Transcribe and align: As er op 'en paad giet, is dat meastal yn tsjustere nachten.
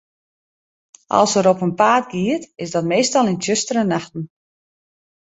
As 1.19 1.31
er 1.39 1.47
op 1.51 1.59
'en 1.63 1.73
paad 1.79 2.03
giet, 2.11 2.43
is 2.63 2.73
dat 2.75 2.89
meastal 2.91 3.29
yn 3.31 3.39
tsjustere 3.41 3.83
nachten. 3.85 4.23